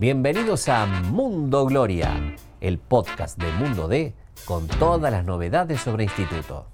[0.00, 6.66] Bienvenidos a Mundo Gloria, el podcast de Mundo D con todas las novedades sobre instituto.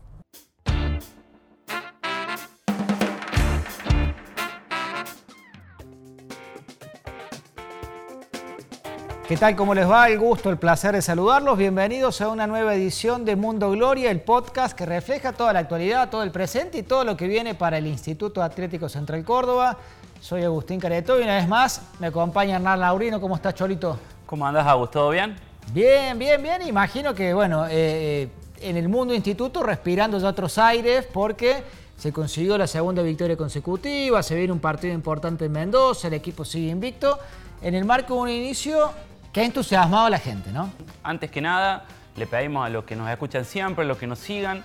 [9.27, 9.57] ¿Qué tal?
[9.57, 10.11] ¿Cómo les va?
[10.11, 11.57] El gusto, el placer de saludarlos.
[11.57, 16.11] Bienvenidos a una nueva edición de Mundo Gloria, el podcast que refleja toda la actualidad,
[16.11, 19.79] todo el presente y todo lo que viene para el Instituto Atlético Central Córdoba.
[20.25, 23.21] Soy Agustín Careto y una vez más me acompaña Hernán Laurino.
[23.21, 23.99] ¿Cómo estás, Cholito?
[24.25, 24.91] ¿Cómo andas, Agus?
[24.91, 25.37] ¿Todo bien?
[25.75, 26.67] Bien, bien, bien.
[26.67, 28.31] Imagino que, bueno, eh,
[28.63, 31.63] en el mundo instituto respirando ya otros aires porque
[31.99, 36.47] se consiguió la segunda victoria consecutiva, se viene un partido importante en Mendoza, el equipo
[36.47, 37.19] sigue invicto,
[37.61, 38.93] en el marco de un inicio
[39.31, 40.71] que ha entusiasmado a la gente, ¿no?
[41.03, 41.85] Antes que nada,
[42.17, 44.65] le pedimos a los que nos escuchan siempre, a los que nos sigan,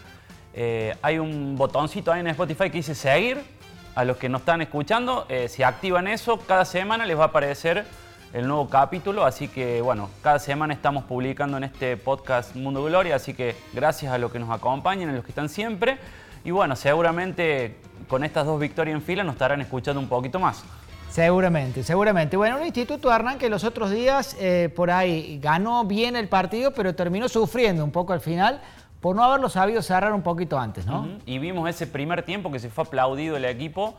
[0.54, 3.59] eh, hay un botoncito ahí en Spotify que dice seguir,
[4.00, 7.28] a los que nos están escuchando, eh, si activan eso, cada semana les va a
[7.28, 7.84] aparecer
[8.32, 13.18] el nuevo capítulo, así que bueno, cada semana estamos publicando en este podcast Mundo Gloria,
[13.18, 15.98] así que gracias a los que nos acompañan, a los que están siempre,
[16.46, 17.76] y bueno, seguramente
[18.08, 20.64] con estas dos victorias en fila nos estarán escuchando un poquito más.
[21.10, 22.38] Seguramente, seguramente.
[22.38, 26.72] Bueno, el Instituto Hernán que los otros días eh, por ahí ganó bien el partido,
[26.74, 28.62] pero terminó sufriendo un poco al final
[29.02, 31.08] por no haberlo sabido cerrar un poquito antes, ¿no?
[31.26, 33.96] Y vimos ese primer tiempo que se fue aplaudido el equipo,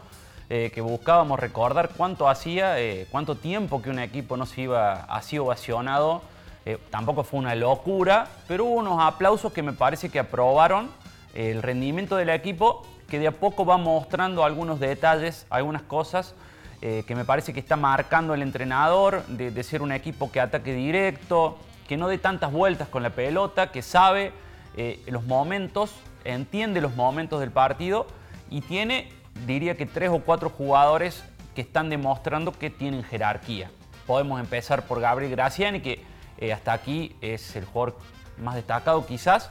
[0.51, 5.05] eh, que buscábamos recordar cuánto hacía, eh, cuánto tiempo que un equipo no se iba
[5.05, 6.23] así ovacionado.
[6.67, 10.91] Eh, tampoco fue una locura, pero hubo unos aplausos que me parece que aprobaron
[11.35, 16.35] el rendimiento del equipo, que de a poco va mostrando algunos detalles, algunas cosas
[16.81, 20.73] que me parece que está marcando el entrenador, de, de ser un equipo que ataque
[20.73, 24.33] directo, que no dé tantas vueltas con la pelota, que sabe
[24.77, 28.07] eh, los momentos, entiende los momentos del partido
[28.51, 29.11] y tiene,
[29.47, 33.71] diría que tres o cuatro jugadores que están demostrando que tienen jerarquía.
[34.07, 36.03] Podemos empezar por Gabriel Graciani, que
[36.39, 37.99] eh, hasta aquí es el jugador
[38.39, 39.51] más destacado quizás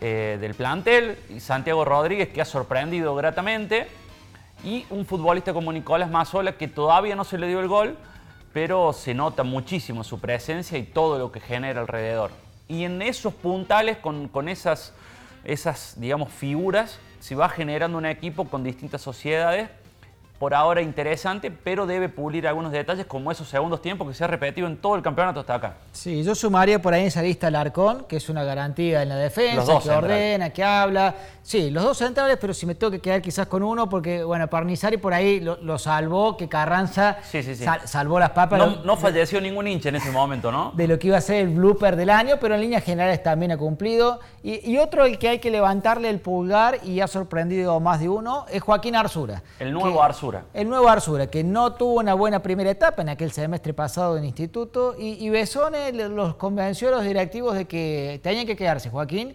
[0.00, 3.88] eh, del plantel, y Santiago Rodríguez, que ha sorprendido gratamente,
[4.64, 7.96] y un futbolista como Nicolás Mazola, que todavía no se le dio el gol,
[8.52, 12.30] pero se nota muchísimo su presencia y todo lo que genera alrededor.
[12.68, 14.92] Y en esos puntales, con, esas,
[15.44, 19.70] esas, digamos, figuras, se va generando un equipo con distintas sociedades
[20.38, 24.28] por ahora interesante, pero debe pulir algunos detalles como esos segundos tiempos que se ha
[24.28, 25.74] repetido en todo el campeonato hasta acá.
[25.92, 29.16] Sí, yo sumaría por ahí en esa lista Arcón, que es una garantía en la
[29.16, 31.14] defensa, que ordena, que habla.
[31.42, 34.46] Sí, los dos centrales, pero si me tengo que quedar quizás con uno, porque bueno,
[34.48, 37.18] Parnizari por ahí lo, salvó, que Carranza
[37.84, 38.84] salvó las papas.
[38.84, 40.72] No, falleció ningún hincha en ese momento, ¿no?
[40.76, 43.50] De lo que iba a ser el blooper del año, pero en líneas generales también
[43.52, 44.20] ha cumplido.
[44.42, 48.08] Y, y otro el que hay que levantarle el pulgar y ha sorprendido más de
[48.08, 49.42] uno es Joaquín Arzura.
[49.58, 53.32] El nuevo Arzura el nuevo Arzura, que no tuvo una buena primera etapa en aquel
[53.32, 58.46] semestre pasado en instituto, y, y Besone los convenció a los directivos de que tenían
[58.46, 59.34] que quedarse, Joaquín,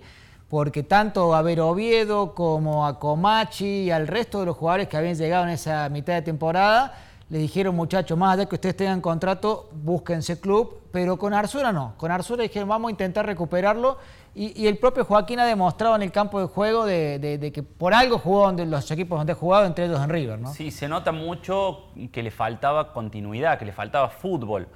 [0.49, 4.97] porque tanto a Ver Oviedo como a Comachi y al resto de los jugadores que
[4.97, 6.95] habían llegado en esa mitad de temporada,
[7.29, 11.95] le dijeron, muchachos, más allá que ustedes tengan contrato, búsquense club, pero con Arzura no.
[11.97, 13.97] Con Arzura dijeron, vamos a intentar recuperarlo
[14.35, 18.17] y, el propio Joaquín ha demostrado en el campo de juego de, que por algo
[18.17, 20.51] jugó donde los equipos donde ha jugado, entre ellos en River, ¿no?
[20.51, 24.67] Sí, se nota mucho que le faltaba continuidad, que le faltaba fútbol.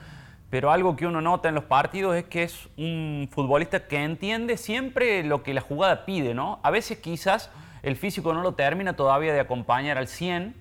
[0.50, 4.58] Pero algo que uno nota en los partidos es que es un futbolista que entiende
[4.58, 6.60] siempre lo que la jugada pide, ¿no?
[6.64, 7.50] A veces quizás
[7.82, 10.56] el físico no lo termina todavía de acompañar al 100,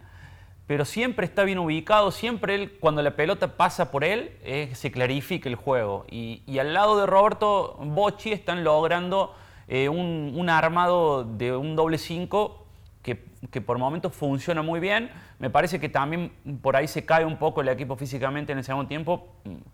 [0.66, 4.32] pero siempre está bien ubicado, siempre él, cuando la pelota pasa por él,
[4.75, 6.04] se clarifica el juego.
[6.10, 9.34] Y, al lado de Roberto Bocci están logrando
[9.69, 12.65] eh, un, armado de un doble 5
[13.03, 15.10] que, por momentos funciona muy bien.
[15.38, 16.32] Me parece que también
[16.62, 19.28] por ahí se cae un poco el equipo físicamente en el segundo tiempo,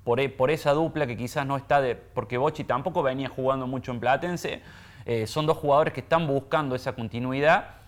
[0.04, 1.94] por, e, por esa dupla que quizás no está de...
[1.94, 4.60] porque Bocci tampoco venía jugando mucho en Platense.
[5.06, 7.81] Eh, son dos jugadores que están buscando esa continuidad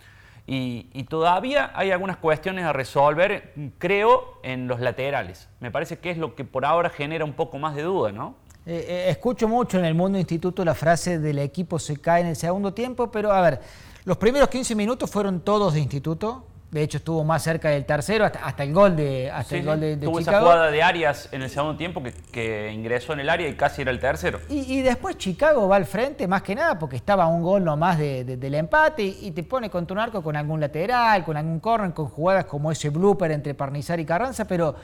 [0.47, 5.49] y, todavía hay algunas cuestiones a resolver, creo, en los laterales.
[5.61, 8.35] Me parece que es lo que por ahora genera un poco más de duda, ¿no?
[8.67, 12.29] Eh, eh, escucho mucho en el mundo instituto la frase del equipo se cae en
[12.29, 13.61] el segundo tiempo, pero a ver,
[14.05, 18.25] los primeros 15 minutos fueron todos de instituto, de hecho, estuvo más cerca del tercero
[18.25, 21.49] hasta, el gol de, hasta el gol de, Tuvo esa jugada de Arias en el
[21.49, 22.03] segundo tiempo
[22.33, 24.41] que, ingresó en el área y casi era el tercero.
[24.49, 28.55] Y, después Chicago va al frente, más que nada, porque estaba un gol nomás del
[28.55, 32.47] empate y, te pone con tu arco con algún lateral, con algún corner, con jugadas
[32.47, 34.75] como ese blooper entre Parnizar y Carranza, pero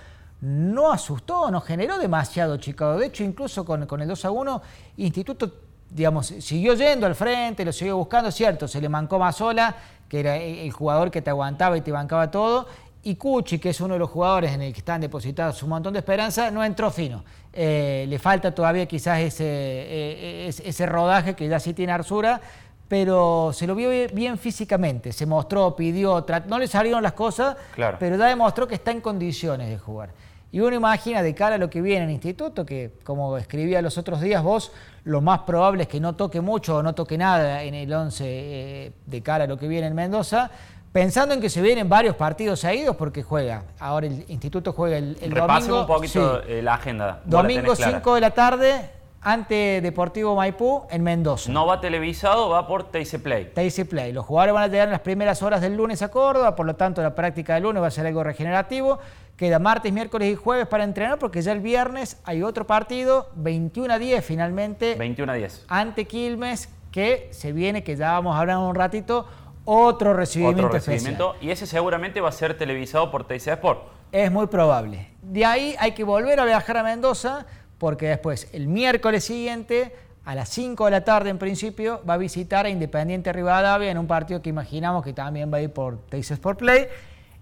[0.42, 2.98] no asustó, no generó demasiado Chicago.
[2.98, 4.62] De hecho, incluso con, con el 2 a 1,
[4.98, 5.52] Instituto
[5.90, 9.74] digamos, siguió yendo al frente, lo siguió buscando, cierto, se le mancó más sola,
[10.10, 12.66] que era el jugador que te aguantaba y te bancaba todo,
[13.02, 15.94] y Cuchi, que es uno de los jugadores en el que están depositados un montón
[15.94, 17.24] de esperanza, no entró fino.
[17.52, 22.40] Eh, le falta todavía quizás ese, eh, ese rodaje que ya sí tiene Arzura,
[22.88, 27.56] pero se lo vio bien físicamente, se mostró, pidió, no le salieron las cosas,
[28.00, 30.10] pero ya demostró que está en condiciones de jugar.
[30.52, 33.80] Y uno imagina de cara a lo que viene en el instituto, que como escribía
[33.82, 34.72] los otros días vos,
[35.04, 38.24] lo más probable es que no toque mucho o no toque nada en el 11
[38.26, 40.50] eh, de cara a lo que viene en Mendoza,
[40.92, 43.62] pensando en que se vienen varios partidos seguidos porque juega.
[43.78, 45.82] Ahora el instituto juega el, el domingo.
[45.82, 47.20] un poquito eh, la agenda.
[47.24, 48.90] Domingo 5 de la tarde
[49.22, 51.52] ante Deportivo Maipú en Mendoza.
[51.52, 53.52] No va televisado, va por TIC Play.
[53.54, 54.12] TIC Play.
[54.12, 56.74] Los jugadores van a llegar en las primeras horas del lunes a Córdoba, por lo
[56.74, 58.98] tanto la práctica del lunes va a ser algo regenerativo.
[59.40, 63.94] Queda martes, miércoles y jueves para entrenar porque ya el viernes hay otro partido, 21
[63.94, 64.96] a 10 finalmente.
[64.96, 65.64] 21 a 10.
[65.66, 69.26] Ante Quilmes, que se viene, que ya vamos a hablar un ratito,
[69.64, 73.80] otro recibimiento, otro recibimiento Y ese seguramente va a ser televisado por TIC Sport.
[74.12, 75.08] Es muy probable.
[75.22, 77.46] De ahí hay que volver a viajar a Mendoza
[77.78, 79.96] porque después, el miércoles siguiente,
[80.26, 83.96] a las 5 de la tarde en principio, va a visitar a Independiente Rivadavia en
[83.96, 86.88] un partido que imaginamos que también va a ir por Teis Sport Play.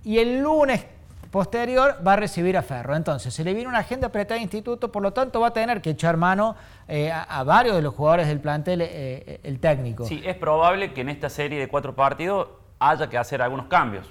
[0.04, 0.84] Y el lunes
[1.30, 2.96] posterior va a recibir a Ferro.
[2.96, 5.80] Entonces, se le viene una agenda apretada de instituto, por lo tanto va a tener
[5.80, 10.04] que echar mano eh, a, varios de los jugadores del plantel, eh, eh, el técnico.
[10.04, 12.48] Sí, es probable que en esta serie de cuatro partidos
[12.78, 14.06] haya que hacer algunos cambios.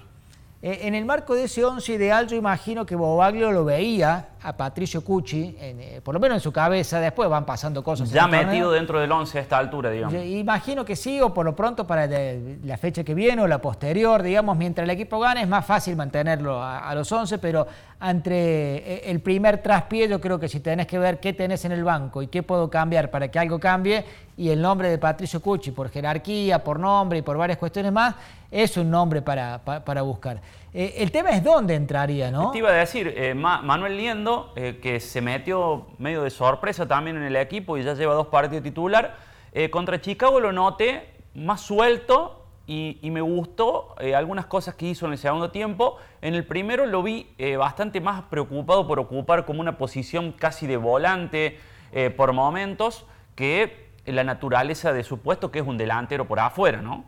[0.61, 5.03] en el marco de ese once ideal, yo imagino que Bobaglio lo veía a Patricio
[5.03, 8.09] Cucci, eh, por lo menos en su cabeza, después van pasando cosas.
[8.09, 10.13] Ya metido dentro del 11 a esta altura, digamos.
[10.23, 14.21] imagino que sí, o por lo pronto para la fecha que viene o la posterior,
[14.21, 17.67] digamos, mientras el equipo gane es más fácil mantenerlo a, los 11, pero
[18.01, 21.71] entre eh, el primer traspié yo creo que si tenés que ver qué tenés en
[21.71, 24.05] el banco y qué puedo cambiar para que algo cambie,
[24.37, 28.15] y el nombre de Patricio Cucci, por jerarquía, por nombre y por varias cuestiones más,
[28.51, 30.39] es un nombre para, para, buscar.
[30.73, 32.51] Eh, el tema es dónde entraría, ¿no?
[32.51, 37.23] Te iba a decir, Manuel Liendo eh, que se metió medio de sorpresa también en
[37.23, 39.15] el equipo y ya lleva dos partidos titular.
[39.53, 45.05] Eh, contra Chicago lo noté más suelto y, me gustó eh, algunas cosas que hizo
[45.05, 45.97] en el segundo tiempo.
[46.21, 47.27] En el primero lo vi
[47.57, 51.59] bastante más preocupado por ocupar como una posición casi de volante
[52.17, 53.05] por momentos
[53.35, 57.05] que la naturaleza de su puesto, que es un delantero por afuera, ¿no?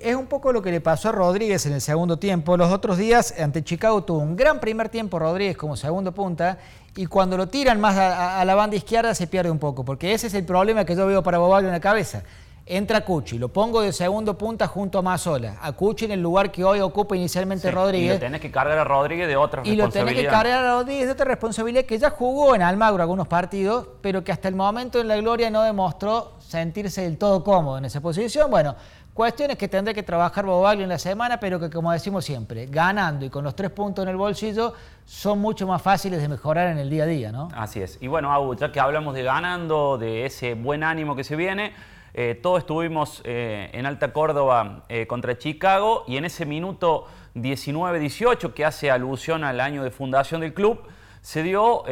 [0.00, 2.56] Es un poco lo que le pasó a Rodríguez en el segundo tiempo.
[2.56, 6.58] Los otros días ante Chicago tuvo un gran primer tiempo Rodríguez como segundo punta
[6.96, 10.26] y cuando lo tiran más a, la banda izquierda se pierde un poco, porque ese
[10.26, 12.22] es el problema que yo veo para Bobaglio en la cabeza.
[12.70, 15.56] Entra Cuchi, lo pongo de segundo punta junto a Mazola.
[15.62, 18.10] A Cuchi en el lugar que hoy ocupa inicialmente Rodríguez.
[18.10, 19.84] Y lo tenés que cargar a Rodríguez de otra responsabilidad.
[19.84, 23.00] Y lo tenés que cargar a Rodríguez de otra responsabilidad que ya jugó en Almagro
[23.00, 27.42] algunos partidos, pero que hasta el momento en la gloria no demostró sentirse del todo
[27.42, 28.50] cómodo en esa posición.
[28.50, 28.76] Bueno,
[29.18, 33.26] Cuestiones que tendré que trabajar Bobaglio en la semana, pero que como decimos siempre, ganando
[33.26, 34.74] y con los tres puntos en el bolsillo,
[35.04, 37.48] son mucho más fáciles de mejorar en el día a día, ¿no?
[37.52, 37.98] Así es.
[38.00, 41.72] Y bueno, Abu, ya que hablamos de ganando, de ese buen ánimo que se viene,
[42.14, 48.54] eh, todos estuvimos eh, en Alta Córdoba eh, contra Chicago y en ese minuto 19-18,
[48.54, 50.82] que hace alusión al año de fundación del club,
[51.22, 51.82] se dio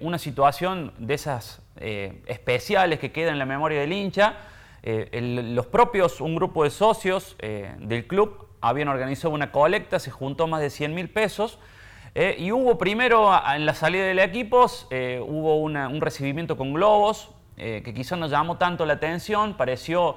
[0.00, 4.36] una situación de esas especiales que quedan en la memoria del hincha
[4.82, 10.10] eh, los propios, un grupo de socios eh, del club habían organizado una colecta, se
[10.10, 11.58] juntó más de 100 mil pesos
[12.14, 14.66] eh, y hubo primero en la salida del equipo,
[15.26, 20.16] hubo un recibimiento con globos que quizás no llamó tanto la atención, pareció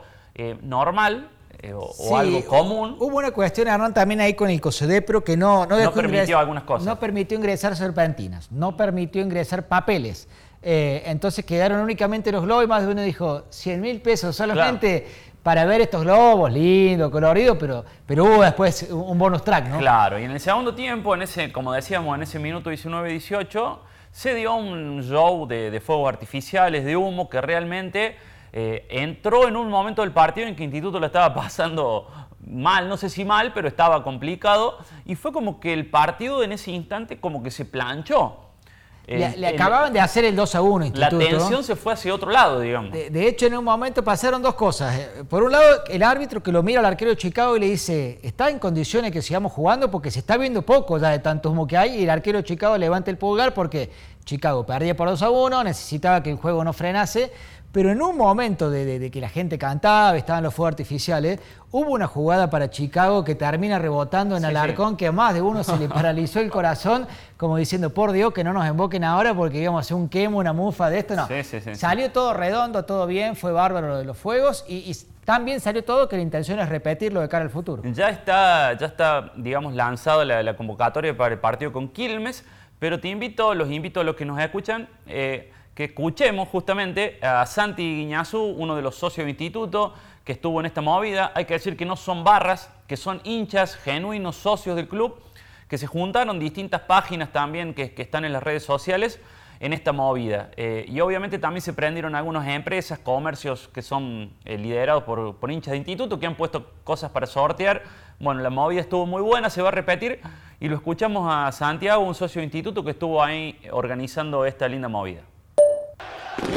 [0.61, 1.29] normal,
[1.73, 2.95] o, algo común.
[2.99, 6.63] Hubo una cuestión, Hernán, también ahí con el COSEDEPRO que no, no, no permitió algunas
[6.63, 6.85] cosas.
[6.85, 10.27] No permitió ingresar serpentinas, no permitió ingresar papeles.
[10.63, 15.07] Eh, entonces quedaron únicamente los globos y más de uno dijo, 100 mil pesos solamente
[15.41, 19.79] para ver estos globos, lindo, colorido, pero, pero hubo después un bonus track, ¿no?
[19.79, 23.79] Claro, y en el segundo tiempo, en ese, como decíamos, en ese minuto 19-18,
[24.11, 28.17] se dio un show de, fuegos artificiales, de humo, que realmente
[28.53, 32.07] eh, entró en un momento del partido en que Instituto lo estaba pasando
[32.45, 36.51] mal, no sé si mal, pero estaba complicado, y fue como que el partido en
[36.51, 38.50] ese instante como que se planchó.
[39.07, 40.85] Le, acababan de hacer el 2 a 1.
[40.85, 41.19] Instituto.
[41.19, 42.91] La tensión se fue hacia otro lado, digamos.
[42.91, 44.97] De, hecho, en un momento pasaron dos cosas.
[44.97, 47.65] Eh, por un lado, el árbitro que lo mira al arquero de Chicago y le
[47.67, 49.91] dice: ¿Está en condiciones que sigamos jugando?
[49.91, 51.99] Porque se está viendo poco ya de tanto humo que hay.
[51.99, 53.89] Y el arquero de Chicago levanta el pulgar porque
[54.23, 57.31] Chicago perdía por 2 a 1, necesitaba que el juego no frenase,
[57.71, 61.39] pero en un momento de, que la gente cantaba, estaban los fuegos artificiales,
[61.71, 65.63] hubo una jugada para Chicago que termina rebotando en Alarcón, que a más de uno
[65.63, 69.61] se le paralizó el corazón, como diciendo, por Dios, que no nos emboquen ahora porque
[69.61, 71.15] íbamos a hacer un quemo, una mufa de esto.
[71.15, 71.27] No,
[71.75, 76.09] salió todo redondo, todo bien, fue bárbaro lo de los fuegos y, también salió todo
[76.09, 77.83] que la intención es repetirlo de cara al futuro.
[77.85, 82.43] Ya está, ya está digamos, lanzado la, convocatoria para el partido con Quilmes,
[82.79, 87.45] pero te invito, los invito a los que nos escuchan, eh, que escuchemos justamente a
[87.45, 91.31] Santi Guiñazú, uno de los socios del instituto que estuvo en esta movida.
[91.33, 95.19] Hay que decir que no son barras, que son hinchas genuinos socios del club,
[95.67, 99.19] que se juntaron distintas páginas también que, están en las redes sociales
[99.61, 100.51] en esta movida.
[100.57, 105.51] Eh, y obviamente también se prendieron algunas empresas, comercios que son eh, liderados por, por,
[105.51, 107.83] hinchas de instituto, que han puesto cosas para sortear.
[108.19, 110.19] Bueno, la movida estuvo muy buena, se va a repetir.
[110.59, 114.89] Y lo escuchamos a Santiago, un socio de instituto que estuvo ahí organizando esta linda
[114.89, 115.21] movida.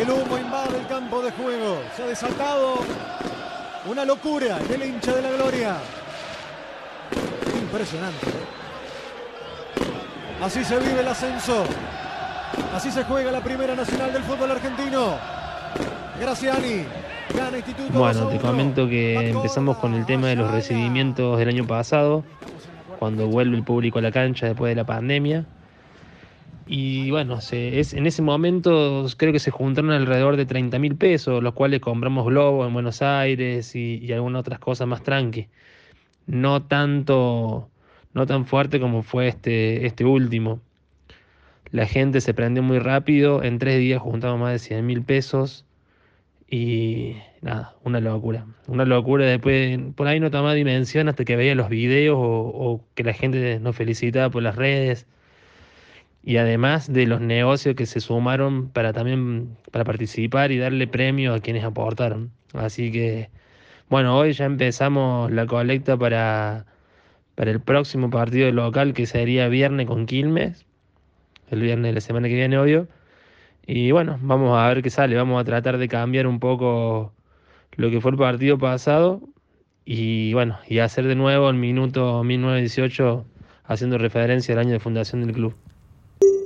[0.01, 1.79] El humo invade el campo de juego.
[1.97, 2.79] Se ha desatado
[3.87, 5.77] una locura en el hincha de la gloria.
[7.61, 8.27] Impresionante.
[10.43, 11.65] Así se vive el ascenso.
[12.75, 15.15] Así se juega la primera nacional del fútbol argentino.
[16.21, 16.85] Graciani.
[17.35, 21.67] Gana Instituto bueno, te comento que empezamos con el tema de los recibimientos del año
[21.67, 22.23] pasado,
[22.99, 25.47] cuando vuelve el público a la cancha después de la pandemia.
[26.67, 31.43] Y bueno, es, en ese momento creo que se juntaron alrededor de 30 mil pesos,
[31.43, 35.49] los cuales compramos globos en Buenos Aires y, algunas otras cosas más tranqui.
[36.27, 37.69] No tanto,
[38.15, 40.61] no tan fuerte como fue este, este último.
[41.71, 45.67] La gente se prendió muy rápido, en tres días juntamos más de 100 mil pesos
[46.49, 48.47] y nada, una locura.
[48.69, 52.81] Una locura, después por ahí no tomaba dimensión hasta que veía los videos o, o
[52.95, 55.07] que la gente nos felicitaba por las redes
[56.25, 61.35] y además de los negocios que se sumaron para también para participar y darle premio
[61.35, 62.33] a quienes aportaron.
[62.55, 63.31] Así que
[63.89, 66.67] bueno, hoy ya empezamos la colecta para,
[67.35, 70.67] para el próximo partido local que sería viernes con Quilmes,
[71.51, 72.89] el viernes de la semana que viene, obvio.
[73.67, 77.13] Y bueno, vamos a ver qué sale, vamos a tratar de cambiar un poco
[77.77, 79.21] lo que fue el partido pasado
[79.85, 83.27] y bueno, y hacer de nuevo el minuto 1918
[83.65, 85.55] haciendo referencia al año de fundación del club.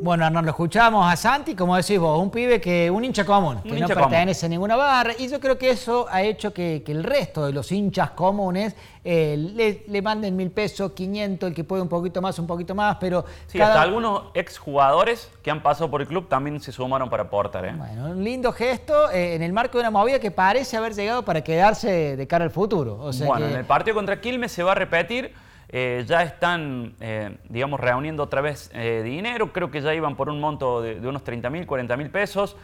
[0.00, 3.61] Bueno, nos lo escuchamos a Santi, como decís vos, un pibe que, un hincha común,
[3.62, 7.02] que no pertenece a ninguna barra, y yo creo que eso ha hecho que, el
[7.02, 11.88] resto de los hinchas comunes eh, le, manden mil pesos, 500, el que puede un
[11.88, 13.25] poquito más, un poquito más, pero...
[13.49, 17.64] Sí, hasta algunos exjugadores que han pasado por el club también se sumaron para aportar.
[17.66, 17.75] ¿eh?
[17.76, 21.25] Bueno, un lindo gesto eh, en el marco de una movida que parece haber llegado
[21.25, 23.11] para quedarse de cara al futuro.
[23.26, 25.35] bueno, en el partido contra Quilmes se va a repetir
[25.70, 30.30] eh, ya están, eh, digamos, reuniendo otra vez eh, dinero, creo que ya iban por
[30.30, 32.56] un monto de, unos 30 mil, 40 mil pesos,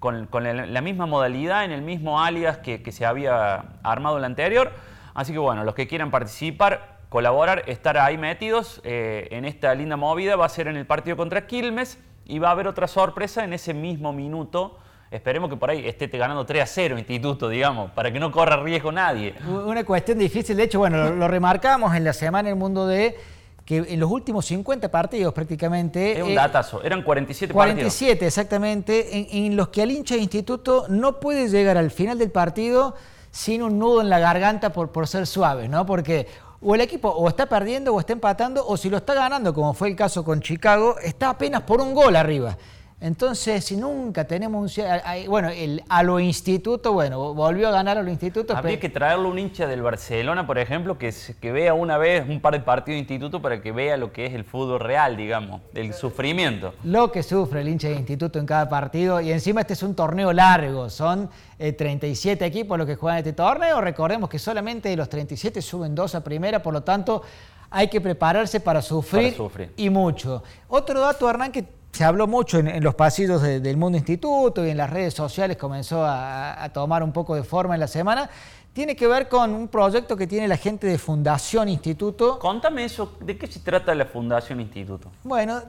[0.00, 4.72] con, la misma modalidad, en el mismo alias que, se había armado en la anterior.
[5.14, 10.34] Así que bueno, los que quieran participar, colaborar, estar ahí metidos en esta linda movida,
[10.34, 13.52] va a ser en el partido contra Quilmes y va a haber otra sorpresa en
[13.52, 14.78] ese mismo minuto
[15.10, 18.62] Esperemos que por ahí esté ganando 3 a 0 Instituto, digamos, para que no corra
[18.62, 19.34] riesgo nadie.
[19.46, 23.16] Una cuestión difícil, de hecho, bueno, lo, remarcamos en la semana en el mundo de
[23.64, 26.18] que en los últimos 50 partidos prácticamente...
[26.18, 27.74] Es un eh, datazo, eran 47 partidos.
[27.74, 32.30] 47, exactamente, en, los que al hincha de instituto no puede llegar al final del
[32.30, 32.94] partido
[33.30, 35.84] sin un nudo en la garganta por, por ser suave, ¿no?
[35.84, 36.26] Porque
[36.60, 39.74] o el equipo o está perdiendo o está empatando, o si lo está ganando, como
[39.74, 42.56] fue el caso con Chicago, está apenas por un gol arriba.
[43.00, 44.84] Entonces, si nunca tenemos un...
[45.28, 48.56] Bueno, el, a lo instituto, bueno, volvió a ganar a lo instituto.
[48.56, 52.40] Habría que traerle un hincha del Barcelona, por ejemplo, que, que vea una vez un
[52.40, 55.60] par de partidos de instituto para que vea lo que es el fútbol real, digamos,
[55.74, 56.74] el sufrimiento.
[56.82, 59.20] Lo que sufre el hincha de instituto en cada partido.
[59.20, 63.32] Y encima este es un torneo largo, son 37 eh, equipos los que juegan este
[63.32, 63.80] torneo.
[63.80, 67.22] Recordemos que solamente de los 37 suben dos a primera, por lo tanto
[67.70, 69.36] hay que prepararse para sufrir,
[69.76, 70.42] y mucho.
[70.68, 74.76] Otro dato, Hernán, que se habló mucho en, los pasillos del Mundo Instituto y en
[74.76, 78.30] las redes sociales comenzó a, tomar un poco de forma en la semana.
[78.72, 82.38] Tiene que ver con un proyecto que tiene la gente de Fundación Instituto.
[82.38, 85.10] Contame eso, ¿de qué se trata la Fundación Instituto?
[85.24, 85.60] Bueno,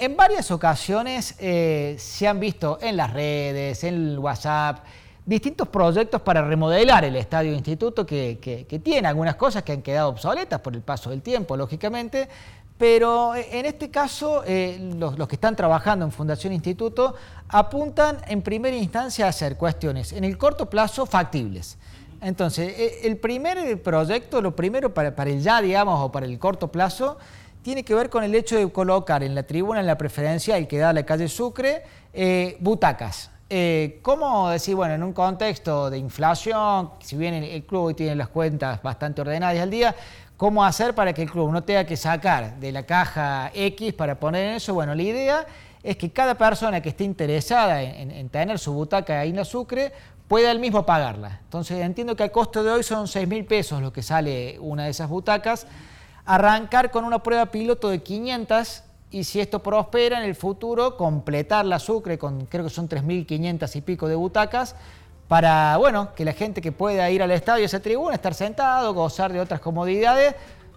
[0.00, 4.80] en varias ocasiones eh, se han visto en las redes, en el WhatsApp,
[5.24, 10.08] distintos proyectos para remodelar el Estadio Instituto que, que tiene algunas cosas que han quedado
[10.08, 12.28] obsoletas por el paso del tiempo, lógicamente,
[12.78, 17.14] pero eh, en este caso, eh, los, que están trabajando en Fundación Instituto
[17.48, 21.78] apuntan en primera instancia a hacer cuestiones en el corto plazo factibles.
[22.20, 26.38] Entonces, eh, el primer proyecto, lo primero para, para el ya, digamos, o para el
[26.38, 27.18] corto plazo,
[27.62, 30.68] tiene que ver con el hecho de colocar en la tribuna, en la preferencia, el
[30.68, 31.82] que da la calle Sucre,
[32.60, 33.30] butacas.
[33.48, 38.16] Eh, ¿Cómo decir, bueno, en un contexto de inflación, si bien el, club hoy tiene
[38.16, 39.94] las cuentas bastante ordenadas al día,
[40.36, 44.18] cómo hacer para que el club no tenga que sacar de la caja X para
[44.18, 44.74] poner en eso?
[44.74, 45.46] Bueno, la idea
[45.82, 49.92] es que cada persona que esté interesada en, tener su butaca ahí en la Sucre
[50.26, 51.40] pueda él mismo pagarla.
[51.44, 54.84] Entonces entiendo que al costo de hoy son 6 mil pesos lo que sale una
[54.84, 55.66] de esas butacas.
[56.24, 61.64] Arrancar con una prueba piloto de 500 y si esto prospera en el futuro, completar
[61.64, 64.74] la Sucre con creo que son 3.500 y pico de butacas
[65.28, 68.94] para, bueno, que la gente que pueda ir al estadio, a esa tribuna, estar sentado,
[68.94, 70.34] gozar de otras comodidades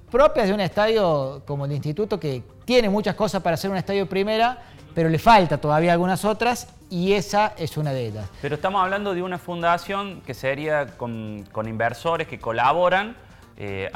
[0.10, 4.08] propias de un estadio como el Instituto, que tiene muchas cosas para ser un estadio
[4.08, 4.58] primera,
[4.94, 8.30] pero le falta todavía algunas otras y esa es una de ellas.
[8.42, 13.16] Pero estamos hablando de una fundación que sería con, inversores que colaboran
[13.58, 13.92] eh,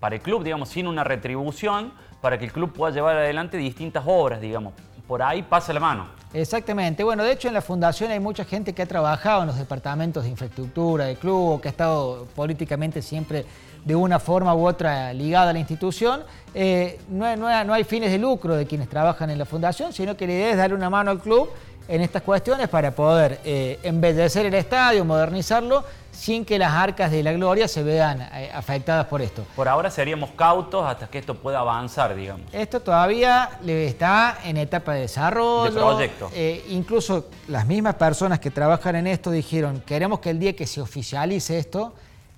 [0.00, 4.04] para el club, digamos, sin una retribución, para que el club pueda llevar adelante distintas
[4.06, 4.74] obras, digamos.
[5.06, 6.08] Por ahí pasa la mano.
[6.34, 7.04] Exactamente.
[7.04, 10.24] Bueno, de hecho en la fundación hay mucha gente que ha trabajado en los departamentos
[10.24, 13.44] de infraestructura del club, que ha estado políticamente siempre
[13.84, 16.22] de una forma u otra ligada a la institución.
[16.54, 20.26] Eh, no, no, hay fines de lucro de quienes trabajan en la fundación, sino que
[20.26, 21.50] la idea es darle una mano al club
[21.86, 27.22] en estas cuestiones para poder eh, embellecer el estadio, modernizarlo, sin que las arcas de
[27.22, 29.44] la gloria se vean eh, afectadas por esto.
[29.54, 32.46] Por ahora seríamos cautos hasta que esto pueda avanzar, digamos.
[32.54, 35.70] Esto todavía está en etapa de desarrollo.
[35.70, 36.30] De proyecto.
[36.70, 40.80] incluso las mismas personas que trabajan en esto dijeron, queremos que el día que se
[40.80, 41.92] oficialice esto,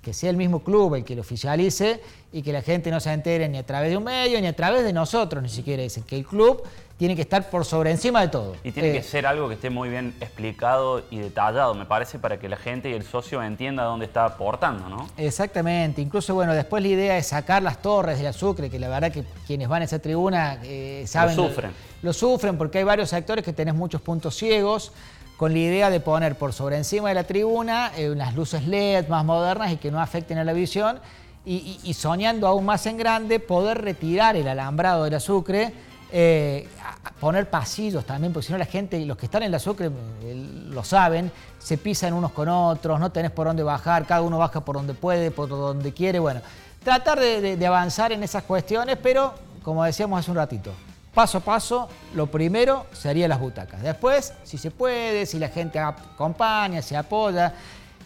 [0.07, 1.99] que sea el mismo club el que lo oficialice
[2.31, 4.55] y que la gente no se entere ni a través de un medio ni a
[4.55, 6.63] través de nosotros, ni siquiera dicen que el club
[6.95, 8.55] tiene que estar por sobre encima de todo.
[8.63, 12.19] Y tiene que eh, ser algo que esté muy bien explicado y detallado, me parece,
[12.19, 15.09] para que la gente y el socio entienda dónde está aportando, ¿no?
[15.17, 16.01] Exactamente.
[16.01, 19.25] Incluso, bueno, después la idea es sacar las torres de Sucre, que la verdad que
[19.45, 21.35] quienes van a esa tribuna eh, saben...
[21.35, 21.71] Lo sufren.
[22.01, 24.93] Lo, sufren porque hay varios sectores que tenés muchos puntos ciegos
[25.37, 29.07] con la idea de poner por sobre encima de la tribuna eh, unas luces LED
[29.07, 30.99] más modernas y que no afecten a la visión
[31.49, 35.71] y, soñando aún más en grande poder retirar el alambrado de la Sucre,
[36.11, 36.67] eh,
[37.21, 39.89] poner pasillos también, porque si no la gente, los que están en la Sucre
[40.23, 44.37] eh, lo saben, se pisan unos con otros, no tenés por dónde bajar, cada uno
[44.37, 46.41] baja por donde puede, por donde quiere, bueno,
[46.83, 50.73] tratar de avanzar en esas cuestiones, pero como decíamos hace un ratito,
[51.17, 53.81] paso a paso, lo primero sería las butacas.
[53.81, 57.55] Después, si se puede, si la gente acompaña, se apoya.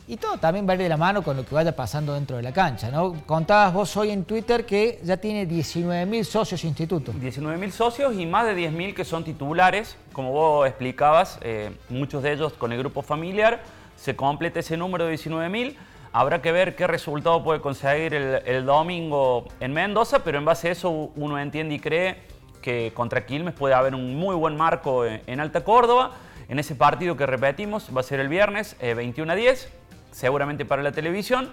[0.08, 2.54] Y todo también va de la mano con lo que vaya pasando dentro de la
[2.54, 2.90] cancha.
[2.90, 3.22] ¿no?
[3.26, 7.12] Contabas vos hoy en Twitter que ya tiene 19.000 socios instituto.
[7.12, 9.98] 19.000 socios y más de 10.000 que son titulares.
[10.14, 13.62] Como vos explicabas, eh, muchos de ellos con el grupo familiar.
[13.98, 15.76] Se completa ese número de 19.000.
[16.14, 20.72] Habrá que ver qué resultado puede conseguir el domingo en Mendoza, pero en base a
[20.72, 22.32] eso uno entiende y cree
[22.62, 26.12] que contra Quilmes puede haber un muy buen marco en, Alta Córdoba.
[26.48, 29.70] En ese partido que repetimos, va a ser el viernes 21 eh, a 10,
[30.12, 31.50] seguramente para la televisión.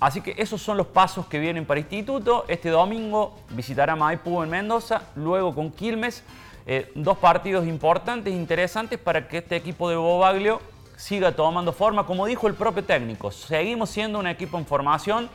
[0.00, 2.44] Así que esos son los pasos que vienen para Instituto.
[2.48, 6.22] Este domingo visitará Maipú en Mendoza, luego con Quilmes.
[6.66, 10.60] Eh, dos partidos importantes, interesantes para que este equipo de Bobaglio
[10.96, 12.04] siga tomando forma.
[12.06, 15.30] Como dijo el propio técnico, seguimos siendo un equipo en formación,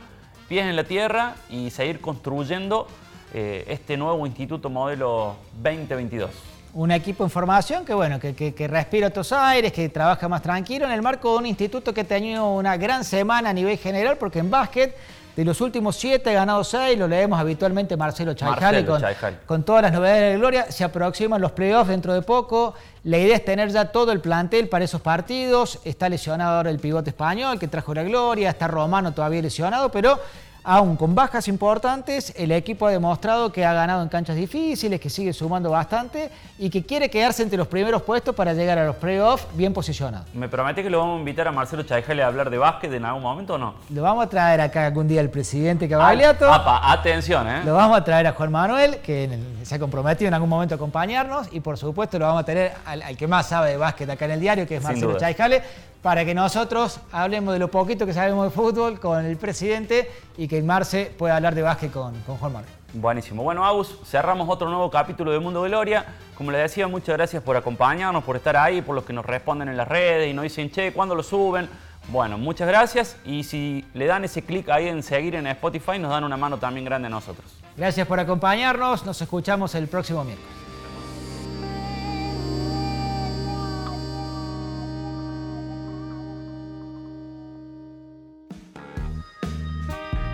[0.48, 2.86] pies en la tierra y seguir construyendo
[3.36, 6.30] eh, este nuevo Instituto Modelo 2022.
[6.74, 10.92] Un equipo en formación que, bueno, que, respira otros aires, que trabaja más tranquilo en
[10.92, 14.38] el marco de un instituto que ha tenido una gran semana a nivel general, porque
[14.38, 14.96] en básquet
[15.34, 19.02] de los últimos siete ha ganado seis, lo leemos habitualmente Marcelo Chaijali con,
[19.46, 20.70] con, todas las novedades de Gloria.
[20.70, 22.74] Se aproximan los playoffs dentro de poco.
[23.02, 25.80] La idea es tener ya todo el plantel para esos partidos.
[25.84, 30.20] Está lesionado ahora el pivote español que trajo la Gloria, está Romano todavía lesionado, pero
[30.66, 35.10] Aún con bajas importantes, el equipo ha demostrado que ha ganado en canchas difíciles, que
[35.10, 38.96] sigue sumando bastante y que quiere quedarse entre los primeros puestos para llegar a los
[38.96, 40.24] playoffs bien posicionado.
[40.32, 43.04] ¿Me promete que lo vamos a invitar a Marcelo Chaijale a hablar de básquet en
[43.04, 43.74] algún momento o no?
[43.90, 46.50] Lo vamos a traer acá algún día el presidente Cavaliato.
[46.50, 47.62] Apa, atención, ¿eh?
[47.62, 50.76] Lo vamos a traer a Juan Manuel, que se ha comprometido en algún momento a
[50.76, 54.24] acompañarnos y por supuesto lo vamos a tener al, que más sabe de básquet acá
[54.24, 55.62] en el diario, que es Marcelo Chaijale
[56.04, 60.46] para que nosotros hablemos de lo poquito que sabemos de fútbol con el presidente y
[60.46, 62.70] que Marce pueda hablar de básquet con, Juan Manuel.
[62.92, 63.42] Buenísimo.
[63.42, 66.04] Bueno, Agus, cerramos otro nuevo capítulo de Mundo Gloria.
[66.36, 69.70] Como les decía, muchas gracias por acompañarnos, por estar ahí, por los que nos responden
[69.70, 71.70] en las redes y nos dicen, che, ¿cuándo lo suben?
[72.08, 76.10] Bueno, muchas gracias y si le dan ese clic ahí en seguir en Spotify, nos
[76.10, 77.50] dan una mano también grande a nosotros.
[77.78, 80.63] Gracias por acompañarnos, nos escuchamos el próximo miércoles.